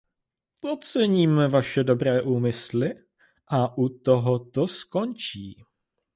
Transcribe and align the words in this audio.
Oceníme 0.61 1.47
vaše 1.47 1.83
dobré 1.83 2.21
úmysly 2.21 2.93
a 3.47 3.77
u 3.77 3.87
toho 3.89 4.39
to 4.39 4.67
skončí. 4.67 5.63